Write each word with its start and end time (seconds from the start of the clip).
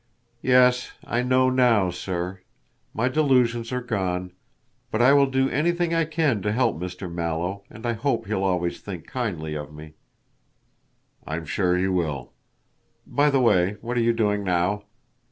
"Yes! 0.41 0.93
I 1.05 1.21
know 1.21 1.51
now, 1.51 1.91
sir. 1.91 2.41
My 2.91 3.07
delusions 3.07 3.71
are 3.71 3.83
gone. 3.83 4.31
But 4.89 4.99
I 4.99 5.13
will 5.13 5.27
do 5.27 5.47
anything 5.47 5.93
I 5.93 6.05
can 6.05 6.41
to 6.41 6.51
help 6.51 6.79
Mr. 6.79 7.07
Mallow 7.07 7.63
and 7.69 7.85
I 7.85 7.93
hope 7.93 8.25
he'll 8.25 8.43
always 8.43 8.79
think 8.81 9.05
kindly 9.05 9.53
of 9.53 9.71
me." 9.71 9.93
"I'm 11.27 11.45
sure 11.45 11.77
he 11.77 11.87
will. 11.87 12.33
By 13.05 13.29
the 13.29 13.41
way, 13.41 13.77
what 13.81 13.95
are 13.95 14.01
you 14.01 14.11
doing 14.11 14.43
now?" 14.43 14.85